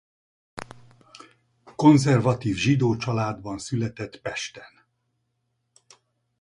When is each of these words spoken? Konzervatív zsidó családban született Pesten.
Konzervatív 1.75 2.55
zsidó 2.55 2.95
családban 2.95 3.57
született 3.57 4.21
Pesten. 4.21 4.85